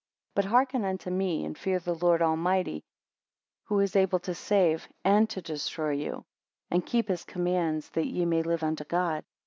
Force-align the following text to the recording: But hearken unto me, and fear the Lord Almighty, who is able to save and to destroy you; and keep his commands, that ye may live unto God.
But 0.33 0.45
hearken 0.45 0.83
unto 0.83 1.11
me, 1.11 1.45
and 1.45 1.55
fear 1.55 1.77
the 1.77 1.93
Lord 1.93 2.23
Almighty, 2.23 2.83
who 3.65 3.79
is 3.79 3.95
able 3.95 4.17
to 4.21 4.33
save 4.33 4.89
and 5.03 5.29
to 5.29 5.43
destroy 5.43 5.91
you; 5.91 6.25
and 6.71 6.83
keep 6.83 7.07
his 7.07 7.23
commands, 7.23 7.87
that 7.91 8.07
ye 8.07 8.25
may 8.25 8.41
live 8.41 8.63
unto 8.63 8.83
God. 8.83 9.23